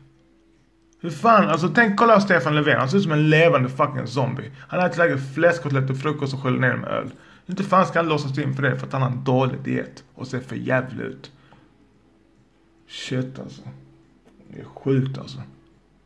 Hur 1.00 1.10
fan, 1.10 1.48
alltså 1.48 1.68
tänk, 1.74 1.98
kolla 1.98 2.20
Stefan 2.20 2.54
Löfven. 2.54 2.78
Han 2.78 2.88
ser 2.88 2.96
ut 2.96 3.02
som 3.02 3.12
en 3.12 3.30
levande 3.30 3.68
fucking 3.68 4.06
zombie. 4.06 4.50
Han 4.68 4.80
äter 4.80 4.96
säkert 4.96 5.34
fläskkotlett 5.34 5.90
och 5.90 5.96
frukost 5.96 6.34
och 6.34 6.42
sköljer 6.42 6.60
ner 6.60 6.76
med 6.76 6.90
öl. 6.90 7.10
Inte 7.46 7.64
fan 7.64 7.86
ska 7.86 7.98
han 7.98 8.08
låtsas 8.08 8.38
in 8.38 8.54
för 8.54 8.62
det 8.62 8.78
för 8.78 8.86
att 8.86 8.92
han 8.92 9.02
har 9.02 9.10
en 9.10 9.24
dålig 9.24 9.60
diet 9.64 10.04
och 10.14 10.26
ser 10.26 10.40
för 10.40 10.56
jävligt 10.56 11.00
ut. 11.00 11.30
Shit 12.88 13.38
alltså. 13.38 13.62
Det 14.48 14.60
är 14.60 14.64
sjukt 14.64 15.18
alltså. 15.18 15.38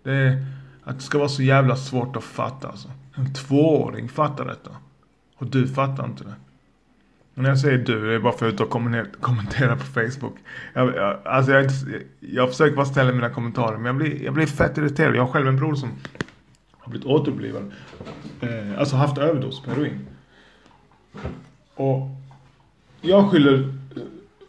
Det 0.02 0.12
är, 0.12 0.46
att 0.84 0.96
det 0.96 1.02
ska 1.02 1.18
vara 1.18 1.28
så 1.28 1.42
jävla 1.42 1.76
svårt 1.76 2.16
att 2.16 2.24
fatta 2.24 2.68
alltså. 2.68 2.88
En 3.14 3.34
tvååring 3.34 4.08
fattar 4.08 4.44
detta. 4.44 4.70
Och 5.36 5.46
du 5.46 5.68
fattar 5.68 6.04
inte 6.04 6.24
det. 6.24 6.34
Och 7.34 7.42
när 7.42 7.48
jag 7.48 7.58
säger 7.58 7.78
du, 7.78 8.06
det 8.06 8.14
är 8.14 8.18
bara 8.18 8.32
för 8.32 8.48
att 8.48 8.60
jag 8.60 8.70
kommentera 9.20 9.76
på 9.76 9.84
Facebook. 9.84 10.36
Jag, 10.72 10.96
jag, 10.96 11.18
alltså 11.24 11.52
jag, 11.52 11.64
jag, 11.64 11.70
jag 12.20 12.50
försöker 12.50 12.76
bara 12.76 12.86
ställa 12.86 13.12
mina 13.12 13.30
kommentarer, 13.30 13.76
men 13.76 13.86
jag 13.86 13.96
blir, 13.96 14.22
jag 14.22 14.34
blir 14.34 14.46
fett 14.46 14.78
irriterad. 14.78 15.16
Jag 15.16 15.22
har 15.22 15.32
själv 15.32 15.48
en 15.48 15.56
bror 15.56 15.74
som 15.74 15.90
har 16.72 16.90
blivit 16.90 17.06
återupplivad. 17.06 17.72
Eh, 18.40 18.78
alltså 18.78 18.96
haft 18.96 19.18
överdos 19.18 19.62
på 19.62 19.70
heroin. 19.70 20.06
Och 21.74 22.08
jag 23.00 23.30
skyller 23.30 23.58
eh, 23.96 24.02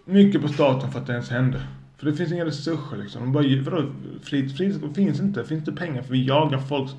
mycket 0.05 0.41
på 0.41 0.48
staten 0.48 0.91
för 0.91 1.00
att 1.00 1.08
det 1.08 1.13
ens 1.13 1.29
hände. 1.29 1.62
För 2.03 2.12
det 2.12 2.17
finns 2.17 2.31
inga 2.31 2.45
resurser 2.45 2.98
liksom. 2.98 3.22
De 3.22 3.31
bara, 3.31 3.72
vadå, 3.72 3.91
frit, 4.24 4.57
frit, 4.57 4.95
finns 4.95 5.19
inte. 5.19 5.43
Finns 5.43 5.63
det 5.63 5.72
pengar? 5.72 6.01
För 6.01 6.12
vi 6.12 6.25
jagar 6.25 6.60
folk 6.60 6.91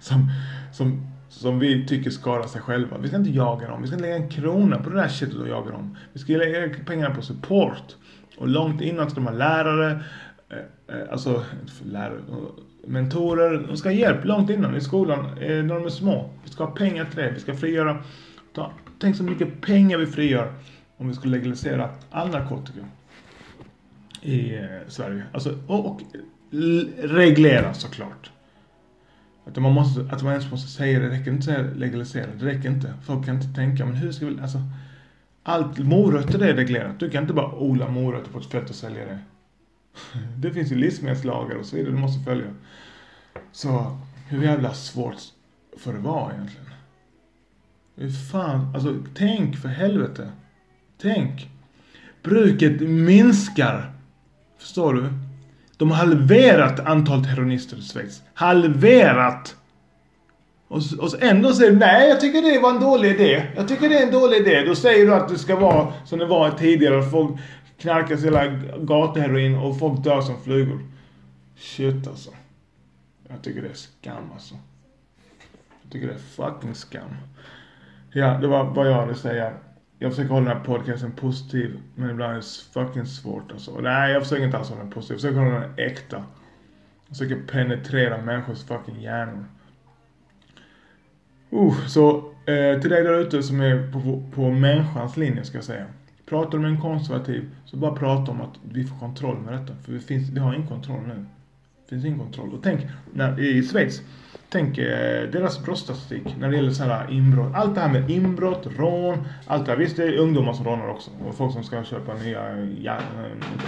som, 0.00 0.30
som, 0.72 1.06
som 1.28 1.58
vi 1.58 1.86
tycker 1.86 2.10
skadar 2.10 2.46
sig 2.46 2.60
själva. 2.60 2.98
Vi 2.98 3.08
ska 3.08 3.16
inte 3.16 3.30
jaga 3.30 3.68
dem. 3.68 3.82
Vi 3.82 3.86
ska 3.86 3.96
inte 3.96 4.06
lägga 4.06 4.16
en 4.16 4.28
krona 4.28 4.78
på 4.78 4.90
det 4.90 4.96
där 4.96 5.08
shitet 5.08 5.34
och 5.34 5.48
jaga 5.48 5.70
dem. 5.70 5.96
Vi 6.12 6.20
ska 6.20 6.32
lägga 6.32 6.84
pengarna 6.86 7.14
på 7.14 7.22
support. 7.22 7.96
Och 8.38 8.48
långt 8.48 8.80
innan 8.80 9.10
ska 9.10 9.20
de 9.20 9.26
ha 9.26 9.34
lärare, 9.34 10.04
eh, 10.50 10.96
eh, 10.96 11.12
alltså 11.12 11.42
lärare, 11.84 12.20
mentorer. 12.86 13.66
De 13.68 13.76
ska 13.76 13.88
ha 13.88 13.94
hjälp 13.94 14.24
långt 14.24 14.50
innan 14.50 14.76
i 14.76 14.80
skolan 14.80 15.26
eh, 15.40 15.64
när 15.64 15.74
de 15.74 15.84
är 15.84 15.88
små. 15.88 16.30
Vi 16.44 16.50
ska 16.50 16.64
ha 16.64 16.70
pengar 16.70 17.04
till 17.04 17.16
det. 17.16 17.30
Vi 17.30 17.40
ska 17.40 17.54
frigöra, 17.54 17.96
ta, 18.54 18.72
tänk 18.98 19.16
så 19.16 19.22
mycket 19.22 19.60
pengar 19.60 19.98
vi 19.98 20.06
frigör 20.06 20.52
om 20.96 21.08
vi 21.08 21.14
skulle 21.14 21.36
legalisera 21.36 21.90
all 22.10 22.28
narkotika 22.30 22.80
i 24.26 24.56
eh, 24.56 24.88
Sverige. 24.88 25.22
Alltså, 25.32 25.58
och, 25.66 25.86
och 25.86 26.00
reglera 26.98 27.74
såklart. 27.74 28.30
Att 29.44 29.56
man, 29.56 29.72
måste, 29.72 30.00
att 30.00 30.22
man 30.22 30.32
ens 30.32 30.50
måste 30.50 30.70
säga 30.70 30.98
det, 30.98 31.08
det 31.08 31.14
räcker 31.14 31.30
inte 31.30 31.38
att 31.38 31.44
säga 31.44 31.74
legalisera, 31.74 32.26
det 32.38 32.44
räcker 32.44 32.68
inte. 32.68 32.94
Folk 33.06 33.26
kan 33.26 33.34
inte 33.36 33.54
tänka, 33.54 33.86
men 33.86 33.94
hur 33.94 34.12
ska 34.12 34.26
vi, 34.26 34.40
alltså, 34.40 34.58
allt, 35.42 35.78
morötter 35.78 36.42
är 36.42 36.54
reglerat. 36.54 37.00
Du 37.00 37.10
kan 37.10 37.22
inte 37.22 37.34
bara 37.34 37.54
odla 37.54 37.88
morötter 37.88 38.30
på 38.30 38.38
ett 38.38 38.46
fält 38.46 38.70
och 38.70 38.76
sälja 38.76 39.04
det. 39.04 39.18
Det 40.36 40.50
finns 40.50 40.72
ju 40.72 40.76
livsmedelslagar 40.76 41.56
och 41.56 41.66
så 41.66 41.76
vidare 41.76 41.92
du 41.92 41.98
måste 41.98 42.24
följa. 42.24 42.54
Så 43.52 43.98
hur 44.28 44.42
jävla 44.42 44.74
svårt 44.74 45.16
får 45.76 45.92
det 45.92 45.98
vara 45.98 46.34
egentligen? 46.34 46.66
Hur 47.96 48.10
fan, 48.10 48.74
alltså 48.74 48.96
tänk 49.14 49.56
för 49.56 49.68
helvete. 49.68 50.32
Tänk. 50.98 51.50
Bruket 52.22 52.80
minskar. 52.80 53.95
Förstår 54.58 54.94
du? 54.94 55.08
De 55.76 55.90
har 55.90 55.98
halverat 55.98 56.80
antalet 56.80 57.26
heroinister 57.26 57.76
i 57.76 57.82
Schweiz. 57.82 58.22
Halverat! 58.34 59.56
Och, 60.68 60.80
och 61.00 61.22
ändå 61.22 61.52
säger 61.52 61.70
du 61.70 61.78
nej 61.78 62.08
jag 62.08 62.20
tycker 62.20 62.42
det 62.42 62.58
var 62.58 62.70
en 62.70 62.80
dålig 62.80 63.10
idé. 63.10 63.46
Jag 63.56 63.68
tycker 63.68 63.88
det 63.88 63.98
är 63.98 64.06
en 64.06 64.12
dålig 64.12 64.36
idé. 64.36 64.64
Då 64.66 64.74
säger 64.74 65.06
du 65.06 65.14
att 65.14 65.28
det 65.28 65.38
ska 65.38 65.56
vara 65.56 65.92
som 66.04 66.18
det 66.18 66.26
var 66.26 66.50
tidigare. 66.50 67.02
Folk 67.02 67.40
knarkar 67.78 68.16
sig 68.16 68.24
hela 68.24 68.46
gatuheroin 68.78 69.54
och 69.54 69.78
folk 69.78 70.04
dör 70.04 70.20
som 70.20 70.42
flugor. 70.42 70.80
Shit 71.56 72.06
alltså. 72.06 72.30
Jag 73.28 73.42
tycker 73.42 73.62
det 73.62 73.68
är 73.68 73.74
skam 73.74 74.30
alltså. 74.34 74.54
Jag 75.82 75.92
tycker 75.92 76.06
det 76.06 76.14
är 76.14 76.18
fucking 76.18 76.74
skam. 76.74 77.16
Ja, 78.12 78.38
det 78.40 78.46
var 78.46 78.64
vad 78.64 78.88
jag 78.88 78.94
hade 78.94 79.12
att 79.12 79.18
säga. 79.18 79.52
Jag 79.98 80.12
försöker 80.12 80.30
hålla 80.30 80.48
den 80.48 80.56
här 80.56 80.64
podcasten 80.64 81.12
positiv, 81.12 81.80
men 81.94 82.10
ibland 82.10 82.32
är 82.32 82.36
det 82.36 82.72
fucking 82.72 83.06
svårt 83.06 83.52
alltså. 83.52 83.80
Nej, 83.80 84.12
jag 84.12 84.22
försöker 84.22 84.44
inte 84.44 84.58
alls 84.58 84.68
hålla 84.68 84.82
den 84.82 84.90
positiv. 84.90 85.14
Jag 85.14 85.20
försöker 85.20 85.40
hålla 85.40 85.60
den 85.60 85.74
äkta. 85.76 86.24
Jag 87.06 87.16
försöker 87.16 87.36
penetrera 87.36 88.22
människors 88.22 88.64
fucking 88.64 89.00
hjärnor. 89.00 89.44
Uh, 91.52 91.86
så 91.86 92.16
eh, 92.46 92.80
till 92.80 92.90
dig 92.90 93.04
där 93.04 93.20
ute 93.20 93.42
som 93.42 93.60
är 93.60 93.92
på, 93.92 94.22
på 94.34 94.50
människans 94.50 95.16
linje 95.16 95.44
ska 95.44 95.58
jag 95.58 95.64
säga. 95.64 95.86
Pratar 96.26 96.50
du 96.50 96.58
med 96.58 96.70
en 96.70 96.80
konservativ 96.80 97.50
så 97.64 97.76
bara 97.76 97.94
prata 97.94 98.30
om 98.30 98.40
att 98.40 98.58
vi 98.62 98.84
får 98.84 98.98
kontroll 98.98 99.38
med 99.38 99.54
detta. 99.54 99.74
För 99.82 99.92
vi, 99.92 100.00
finns, 100.00 100.30
vi 100.30 100.40
har 100.40 100.54
ingen 100.54 100.68
kontroll 100.68 101.02
nu. 101.06 101.26
Det 101.88 101.94
finns 101.94 102.04
ingen 102.04 102.18
kontroll. 102.18 102.54
Och 102.54 102.62
tänk, 102.62 102.80
när, 103.12 103.40
i 103.40 103.62
Schweiz, 103.62 104.02
tänk 104.48 104.78
eh, 104.78 105.30
deras 105.30 105.64
brottsstatistik 105.64 106.36
när 106.38 106.50
det 106.50 106.56
gäller 106.56 106.70
så 106.70 106.84
här 106.84 107.10
inbrott. 107.10 107.54
Allt 107.54 107.74
det 107.74 107.80
här 107.80 107.92
med 107.92 108.10
inbrott, 108.10 108.66
rån, 108.76 109.18
allt 109.46 109.66
det 109.66 109.72
här. 109.72 109.78
Visst 109.78 109.96
det 109.96 110.04
är 110.04 110.18
ungdomar 110.18 110.52
som 110.52 110.64
rånar 110.64 110.88
också. 110.88 111.10
Och 111.26 111.34
folk 111.34 111.52
som 111.52 111.64
ska 111.64 111.84
köpa 111.84 112.14
nya 112.14 112.66
ja, 112.82 112.98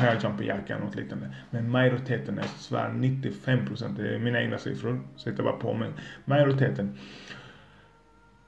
eh, 0.01 0.23
jumperjacka 0.23 0.77
och 0.77 0.85
något 0.85 0.97
liknande. 0.97 1.31
Men 1.51 1.71
majoriteten 1.71 2.39
är 2.39 2.47
svär 2.59 2.89
95%, 2.89 3.97
det 3.97 4.15
är 4.15 4.19
mina 4.19 4.43
egna 4.43 4.59
siffror. 4.59 5.01
Så 5.17 5.31
hittar 5.31 5.45
jag 5.45 5.53
bara 5.53 5.63
på 5.63 5.75
men 5.75 5.93
majoriteten 6.25 6.99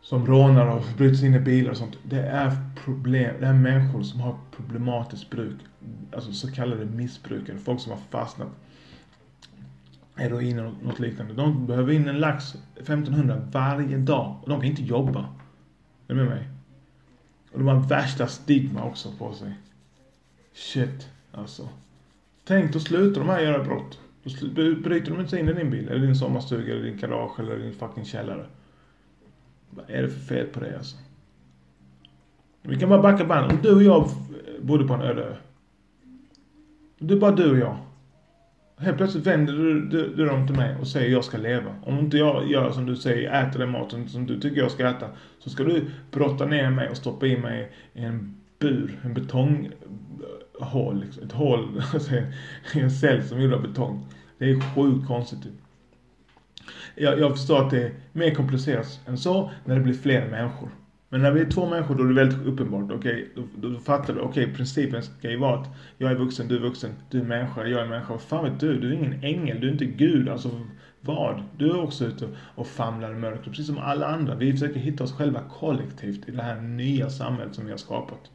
som 0.03 0.27
rånar 0.27 0.67
och 0.67 0.85
bryter 0.97 1.15
sig 1.15 1.29
in 1.29 1.35
i 1.35 1.41
bilar 1.41 1.71
och 1.71 1.77
sånt. 1.77 1.99
Det 2.03 2.21
är 2.21 2.57
problem, 2.85 3.35
det 3.41 3.47
är 3.47 3.53
människor 3.53 4.03
som 4.03 4.21
har 4.21 4.39
problematiskt 4.57 5.31
bruk. 5.31 5.57
Alltså 6.13 6.33
så 6.33 6.53
kallade 6.53 6.85
missbrukare. 6.85 7.57
Folk 7.57 7.81
som 7.81 7.93
har 7.93 7.99
fastnat. 8.11 8.49
Heroin 10.21 10.59
eller 10.59 10.73
något 10.83 10.99
liknande. 10.99 11.35
De 11.35 11.67
behöver 11.67 11.93
in 11.93 12.09
en 12.09 12.19
lax 12.19 12.55
1500 12.77 13.43
varje 13.53 13.97
dag. 13.97 14.37
Och 14.43 14.49
de 14.49 14.61
kan 14.61 14.71
inte 14.71 14.83
jobba. 14.83 15.21
Är 15.21 15.27
du 16.07 16.15
med 16.15 16.27
mig? 16.27 16.49
Och 17.53 17.59
de 17.59 17.69
har 17.69 17.81
värsta 17.89 18.27
stigma 18.27 18.85
också 18.85 19.13
på 19.19 19.33
sig. 19.33 19.53
Shit, 20.53 21.09
alltså. 21.33 21.69
Tänk, 22.45 22.73
då 22.73 22.81
slutar 22.81 23.21
de 23.21 23.29
här 23.29 23.41
göra 23.41 23.65
brott. 23.65 23.99
Då 24.41 24.55
bryter 24.75 25.11
de 25.11 25.19
inte 25.19 25.31
sig 25.31 25.41
in 25.41 25.49
i 25.49 25.53
din 25.53 25.71
bil, 25.71 25.89
eller 25.89 26.07
din 26.07 26.17
sommarstuga, 26.17 26.73
eller 26.73 26.85
din 26.85 26.97
garage, 26.97 27.41
eller 27.41 27.59
din 27.59 27.73
fucking 27.73 28.05
källare. 28.05 28.47
Vad 29.71 29.91
är 29.91 30.03
det 30.03 30.09
för 30.09 30.21
fel 30.21 30.47
på 30.47 30.61
det 30.61 30.77
alltså? 30.77 30.97
Vi 32.63 32.79
kan 32.79 32.89
bara 32.89 33.03
backa 33.03 33.25
bandet. 33.25 33.53
Om 33.53 33.63
du 33.63 33.75
och 33.75 33.83
jag 33.83 34.09
bodde 34.63 34.85
på 34.85 34.95
en 34.95 35.03
öde 35.03 35.23
ö. 35.23 35.37
Det 36.99 37.15
är 37.15 37.19
bara 37.19 37.37
du 37.37 37.51
och 37.51 37.59
jag. 37.59 37.77
Helt 38.81 38.97
plötsligt 38.97 39.27
vänder 39.27 39.53
du, 39.53 39.89
du, 39.89 40.15
du 40.15 40.27
dem 40.27 40.47
till 40.47 40.57
mig 40.57 40.77
och 40.81 40.87
säger 40.87 41.13
jag 41.13 41.25
ska 41.25 41.39
leva. 41.39 41.75
Om 41.83 41.99
inte 41.99 42.17
jag 42.17 42.51
gör 42.51 42.71
som 42.71 42.87
du 42.87 42.97
säger, 42.97 43.43
äter 43.43 43.59
den 43.59 43.71
maten 43.71 44.09
som 44.09 44.27
du 44.27 44.41
tycker 44.41 44.61
jag 44.61 44.71
ska 44.71 44.89
äta. 44.89 45.07
Så 45.39 45.51
ska 45.51 45.65
du 45.65 45.85
brotta 46.11 46.47
ner 46.47 46.71
mig 46.71 46.89
och 46.89 46.97
stoppa 46.97 47.27
in 47.27 47.41
mig 47.41 47.73
i 47.95 48.05
en 48.05 48.37
bur, 48.59 49.01
en 49.03 49.15
betonghål. 49.15 51.01
Liksom. 51.01 51.23
Ett 51.23 51.33
hål, 51.33 51.83
alltså 51.95 52.15
i 52.75 52.81
en 52.81 52.91
cell 52.91 53.23
som 53.23 53.39
är 53.39 53.43
gjord 53.43 53.53
av 53.53 53.63
betong. 53.63 54.07
Det 54.39 54.51
är 54.51 54.75
sjukt 54.75 55.07
konstigt. 55.07 55.43
Typ. 55.43 55.53
Jag, 56.95 57.19
jag 57.19 57.33
förstår 57.33 57.65
att 57.65 57.71
det 57.71 57.83
är 57.83 57.93
mer 58.13 58.35
komplicerat 58.35 59.01
än 59.07 59.19
så 59.19 59.51
när 59.65 59.75
det 59.75 59.81
blir 59.81 59.95
fler 59.95 60.27
människor. 60.31 60.69
Men 61.13 61.23
när 61.23 61.31
vi 61.31 61.41
är 61.41 61.51
två 61.51 61.69
människor 61.69 61.95
då 61.95 62.05
är 62.05 62.09
det 62.09 62.15
väldigt 62.15 62.47
uppenbart. 62.47 62.91
Okej, 62.93 63.29
då, 63.35 63.43
då, 63.57 63.69
då 63.69 63.79
fattar 63.79 64.15
du. 64.15 64.21
Okej, 64.21 64.55
principen 64.55 65.03
ska 65.03 65.31
ju 65.31 65.37
vara 65.37 65.61
att 65.61 65.69
jag 65.99 66.11
är 66.11 66.15
vuxen, 66.15 66.49
du 66.49 66.57
är 66.57 66.61
vuxen, 66.61 66.91
du 67.11 67.21
är 67.21 67.25
människa, 67.25 67.67
jag 67.67 67.81
är 67.81 67.87
människa. 67.87 68.13
Vad 68.13 68.23
fan 68.23 68.45
vet 68.45 68.61
du? 68.61 68.81
Du 68.81 68.89
är 68.89 68.93
ingen 68.93 69.25
ängel, 69.25 69.61
du 69.61 69.69
är 69.69 69.73
inte 69.73 69.85
Gud. 69.85 70.29
Alltså 70.29 70.51
vad? 71.01 71.43
Du 71.57 71.71
är 71.71 71.81
också 71.81 72.05
ute 72.05 72.29
och 72.55 72.67
famlar 72.67 73.13
i 73.13 73.15
mörkret, 73.15 73.45
precis 73.45 73.67
som 73.67 73.79
alla 73.79 74.07
andra. 74.07 74.35
Vi 74.35 74.53
försöker 74.53 74.81
hitta 74.81 75.05
oss 75.05 75.13
själva 75.13 75.41
kollektivt 75.59 76.29
i 76.29 76.31
det 76.31 76.43
här 76.43 76.61
nya 76.61 77.11
samhället 77.11 77.55
som 77.55 77.65
vi 77.65 77.71
har 77.71 77.79
skapat. 77.79 78.31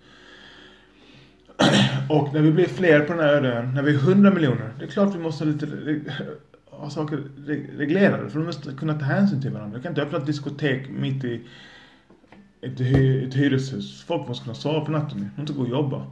Och 2.09 2.33
när 2.33 2.41
vi 2.41 2.51
blir 2.51 2.67
fler 2.67 2.99
på 2.99 3.13
den 3.13 3.21
här 3.21 3.33
öde 3.33 3.53
ön, 3.53 3.73
när 3.73 3.81
vi 3.81 3.93
är 3.95 3.99
hundra 3.99 4.31
miljoner, 4.31 4.73
det 4.79 4.85
är 4.85 4.89
klart 4.89 5.15
vi 5.15 5.19
måste 5.19 5.45
ha 5.45 5.51
lite 5.51 5.67
ha 6.65 6.89
saker 6.89 7.23
reglerade. 7.77 8.29
För 8.29 8.39
de 8.39 8.45
måste 8.45 8.71
kunna 8.71 8.93
ta 8.93 9.05
hänsyn 9.05 9.41
till 9.41 9.51
varandra. 9.51 9.77
Du 9.77 9.83
kan 9.83 9.91
inte 9.91 10.01
öppna 10.01 10.17
ett 10.17 10.25
diskotek 10.25 10.89
mitt 10.89 11.23
i 11.23 11.41
ett, 12.65 12.79
hy, 12.79 13.27
ett 13.27 13.33
hyreshus. 13.33 14.03
Folk 14.03 14.27
måste 14.27 14.43
kunna 14.43 14.55
sova 14.55 14.85
på 14.85 14.91
natten. 14.91 15.29
De 15.35 15.41
måste 15.41 15.53
gå 15.53 15.61
och 15.61 15.69
jobba. 15.69 16.07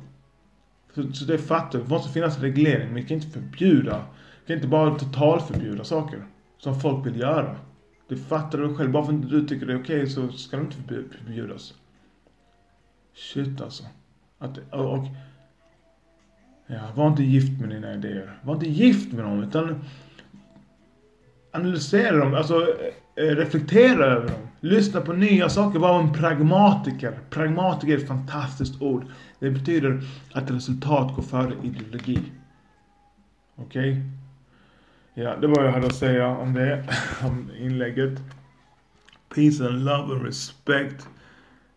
Så, 0.95 1.13
så 1.13 1.25
det 1.25 1.38
fattar 1.38 1.79
Det 1.79 1.89
måste 1.89 2.13
finnas 2.13 2.39
reglering. 2.39 2.93
Vi 2.93 3.03
kan 3.03 3.17
inte 3.17 3.29
förbjuda. 3.29 4.05
Vi 4.41 4.48
kan 4.48 4.55
inte 4.55 4.67
bara 4.67 5.00
totalförbjuda 5.00 5.83
saker. 5.83 6.25
Som 6.57 6.79
folk 6.79 7.05
vill 7.05 7.19
göra. 7.19 7.55
Det 8.07 8.15
fattar 8.15 8.57
du 8.57 8.75
själv. 8.75 8.91
Bara 8.91 9.05
för 9.05 9.13
att 9.13 9.29
du 9.29 9.48
tycker 9.48 9.65
det 9.65 9.74
är 9.74 9.81
okej 9.81 10.10
så 10.10 10.31
ska 10.31 10.57
de 10.57 10.65
inte 10.65 11.17
förbjudas. 11.17 11.74
Shit 13.15 13.62
alltså. 13.62 13.83
Att, 14.39 14.57
och, 14.57 14.93
och, 14.93 15.05
ja, 16.67 16.79
var 16.95 17.07
inte 17.07 17.24
gift 17.24 17.62
med 17.62 17.69
dina 17.69 17.93
idéer. 17.93 18.39
Var 18.43 18.53
inte 18.53 18.69
gift 18.69 19.13
med 19.13 19.25
dem. 19.25 19.43
Utan 19.43 19.83
analysera 21.51 22.17
dem. 22.17 22.33
Alltså 22.33 22.67
eh, 23.15 23.24
reflektera 23.24 24.05
över 24.05 24.27
dem. 24.27 24.48
Lyssna 24.65 25.01
på 25.01 25.13
nya 25.13 25.50
saker. 25.50 25.79
Var 25.79 26.00
en 26.00 26.13
pragmatiker. 26.13 27.20
Pragmatiker 27.29 27.93
är 27.93 27.98
ett 27.98 28.08
fantastiskt 28.08 28.82
ord. 28.82 29.05
Det 29.39 29.51
betyder 29.51 30.01
att 30.34 30.51
resultat 30.51 31.15
går 31.15 31.24
före 31.24 31.53
ideologi. 31.63 32.20
Okej? 33.55 33.91
Okay? 33.91 34.03
Ja, 35.24 35.36
det 35.41 35.48
var 35.48 35.55
vad 35.55 35.65
jag 35.65 35.72
hade 35.72 35.88
att 35.88 35.96
säga 35.96 36.27
om 36.27 36.53
det. 36.53 36.84
Om 37.24 37.51
inlägget. 37.60 38.20
Peace 39.36 39.65
and 39.65 39.86
love 39.86 40.13
and 40.13 40.25
respect. 40.25 41.08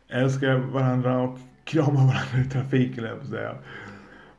Älska 0.08 0.58
varandra 0.58 1.18
och 1.18 1.38
krama 1.64 2.06
varandra 2.06 2.40
i 2.46 2.50
trafiken, 2.50 3.04
jag 3.04 3.20
på 3.20 3.26
säga. 3.26 3.54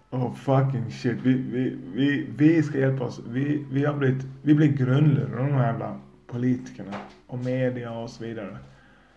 Oh 0.10 0.36
fucking 0.36 0.92
shit. 0.92 1.18
Vi, 1.24 1.34
vi, 1.34 1.78
vi, 1.94 2.28
vi 2.38 2.64
ska 2.64 2.80
hjälpa 2.80 3.04
oss. 3.04 3.22
Vi, 3.28 3.66
vi 3.72 3.86
har 3.86 3.94
blivit, 3.94 4.26
vi 4.42 4.56
blir 4.56 4.68
grundlurade 4.68 5.40
av 5.40 5.48
de 5.48 5.54
här 5.54 5.68
jävla 5.68 6.00
politikerna. 6.28 7.00
Och 7.28 7.40
media 7.40 7.92
och 7.92 8.10
så 8.10 8.24
vidare. 8.24 8.58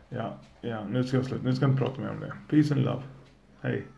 Ja, 0.08 0.38
ja, 0.60 0.84
nu 0.84 1.04
ska 1.04 1.16
jag 1.16 1.26
sluta. 1.26 1.44
Nu 1.44 1.54
ska 1.54 1.64
jag 1.64 1.72
inte 1.72 1.82
prata 1.82 2.00
mer 2.00 2.10
om 2.10 2.20
det. 2.20 2.32
Peace 2.48 2.74
and 2.74 2.84
love. 2.84 3.02
Hej. 3.60 3.84